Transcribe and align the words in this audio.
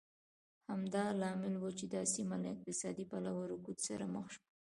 همدا 0.69 1.05
لامل 1.19 1.55
و 1.63 1.67
چې 1.77 1.85
دا 1.93 2.01
سیمه 2.13 2.35
له 2.43 2.47
اقتصادي 2.55 3.05
پلوه 3.11 3.43
رکود 3.51 3.77
سره 3.87 4.05
مخ 4.15 4.25
شوه. 4.33 4.43